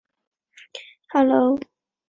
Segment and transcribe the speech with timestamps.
[1.09, 1.69] 后由吴棐彝接任。